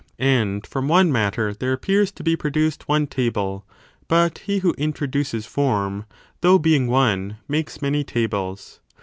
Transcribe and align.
And 0.17 0.65
from 0.65 0.87
one 0.87 1.11
matter 1.11 1.53
there 1.53 1.73
appears 1.73 2.11
to 2.13 2.23
be 2.23 2.35
produced 2.35 2.87
one 2.87 3.05
table; 3.05 3.67
but 4.07 4.39
he 4.39 4.57
who 4.65 4.73
introduces 4.75 5.45
form, 5.45 6.05
though 6.41 6.57
being 6.57 6.87
one, 6.87 7.37
makes 7.47 7.83
many 7.83 8.03
tables. 8.03 8.79